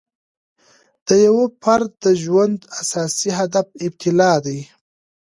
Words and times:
د 1.07 1.09
یو 1.25 1.37
فرد 1.61 1.89
د 2.03 2.05
ژوند 2.23 2.57
اساسي 2.81 3.29
هدف 3.39 3.67
ابتلأ 3.85 4.31
دی. 4.45 4.59